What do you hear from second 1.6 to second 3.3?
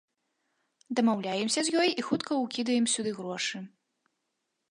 з ёй і хутка ўкідаем сюды